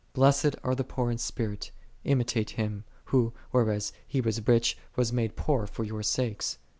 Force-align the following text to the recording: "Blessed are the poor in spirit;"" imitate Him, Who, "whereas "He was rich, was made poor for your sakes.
"Blessed 0.13 0.55
are 0.63 0.73
the 0.73 0.83
poor 0.83 1.11
in 1.11 1.19
spirit;"" 1.19 1.69
imitate 2.11 2.49
Him, 2.57 2.85
Who, 3.13 3.33
"whereas 3.51 3.93
"He 4.07 4.19
was 4.19 4.47
rich, 4.47 4.75
was 4.95 5.13
made 5.13 5.35
poor 5.35 5.67
for 5.67 5.83
your 5.83 6.01
sakes. 6.01 6.57